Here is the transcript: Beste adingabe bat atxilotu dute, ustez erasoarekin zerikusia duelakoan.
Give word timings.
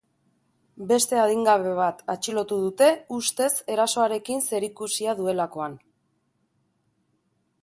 Beste 0.91 1.19
adingabe 1.23 1.73
bat 1.81 2.01
atxilotu 2.15 2.59
dute, 2.63 2.89
ustez 3.19 3.51
erasoarekin 3.77 4.45
zerikusia 4.49 5.17
duelakoan. 5.23 5.81